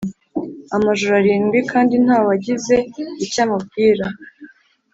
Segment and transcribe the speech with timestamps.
[0.75, 2.75] amajoro arindwi, kandi nta wagize
[3.25, 4.05] icyo amubwira